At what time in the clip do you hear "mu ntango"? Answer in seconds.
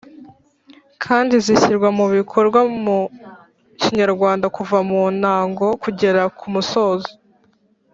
4.89-5.65